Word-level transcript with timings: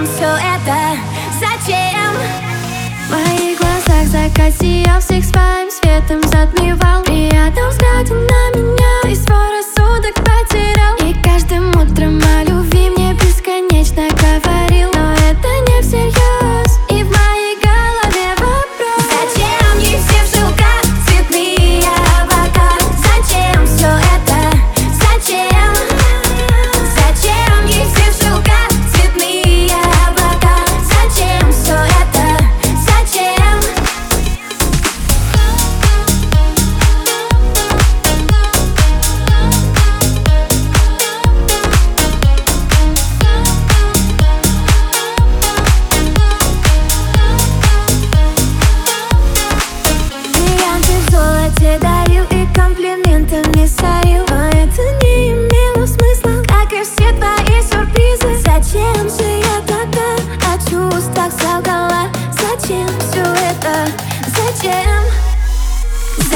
Зачем 0.00 0.14
все 0.14 0.24
это? 0.24 0.76
Зачем? 1.38 2.12
В 3.06 3.10
моих 3.10 3.58
глазах 3.58 4.06
закат 4.06 4.54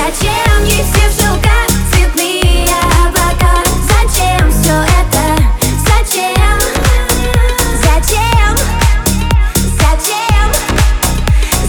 Зачем 0.05 0.65
ей 0.67 0.85
все 0.85 1.09
в 1.09 1.91
цветные 1.91 2.69
облака? 3.07 3.65
Зачем 3.89 4.53
все 4.53 4.75
это? 5.01 5.23
Зачем? 5.81 6.59
Зачем? 7.81 8.55
Зачем? 9.81 10.49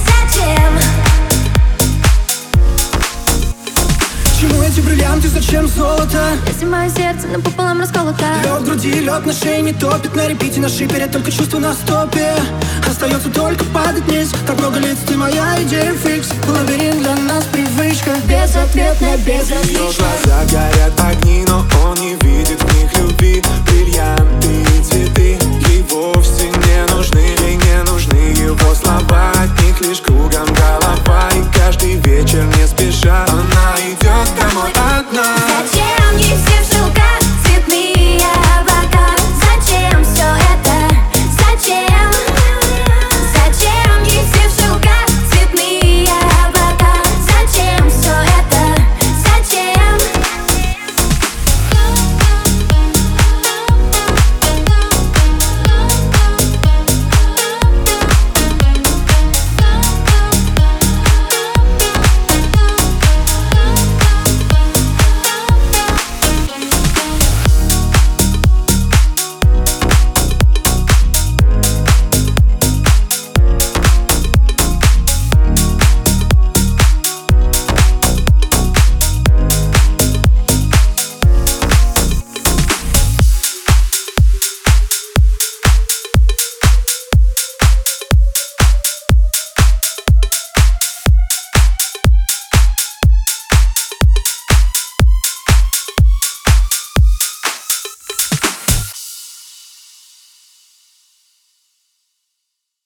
Зачем? 0.05 0.71
Чему 4.37 4.63
эти 4.63 4.81
бриллианты, 4.81 5.29
зачем 5.29 5.69
золото? 5.69 6.37
Если 6.45 6.65
мое 6.65 6.89
сердце 6.89 7.27
напополам 7.27 7.79
расколото 7.79 8.25
Лед 8.43 8.59
в 8.59 8.65
груди, 8.65 8.99
лед 8.99 9.25
на 9.25 9.31
шее 9.31 9.61
не 9.61 9.71
топит 9.71 10.13
На 10.13 10.27
репите 10.27 10.59
на 10.59 10.67
шипере, 10.67 11.07
только 11.07 11.31
чувство 11.31 11.59
на 11.59 11.73
стопе 11.73 12.33
Остается 12.85 13.29
только 13.29 13.63
падать 13.65 14.03
вниз 14.03 14.33
Так 14.45 14.59
много 14.59 14.79
лиц, 14.79 14.97
ты 15.07 15.15
моя 15.15 15.63
идея 15.63 15.93
фикс 15.93 16.31
Лабиринт 16.49 16.99
для 16.99 17.15
нас 17.15 17.45
привычка 17.45 17.74
Безответная, 18.45 19.17
Ее 19.17 19.23
безразличная 19.23 19.91
глаза 19.97 20.45
горят 20.51 20.99
огни, 20.99 21.43
но 21.47 21.65
он 21.83 21.95
не 21.95 22.14